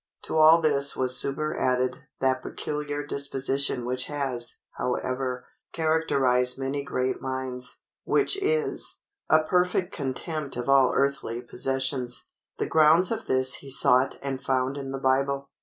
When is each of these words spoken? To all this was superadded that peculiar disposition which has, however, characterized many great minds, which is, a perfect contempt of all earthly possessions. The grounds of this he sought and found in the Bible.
To 0.23 0.35
all 0.35 0.59
this 0.59 0.95
was 0.95 1.15
superadded 1.15 1.97
that 2.21 2.41
peculiar 2.41 3.05
disposition 3.05 3.85
which 3.85 4.05
has, 4.05 4.55
however, 4.77 5.45
characterized 5.73 6.57
many 6.57 6.83
great 6.83 7.21
minds, 7.21 7.81
which 8.03 8.35
is, 8.41 9.01
a 9.29 9.43
perfect 9.43 9.93
contempt 9.93 10.57
of 10.57 10.67
all 10.67 10.91
earthly 10.95 11.39
possessions. 11.43 12.29
The 12.57 12.65
grounds 12.65 13.11
of 13.11 13.27
this 13.27 13.57
he 13.57 13.69
sought 13.69 14.17
and 14.23 14.41
found 14.41 14.75
in 14.75 14.89
the 14.89 14.97
Bible. 14.97 15.49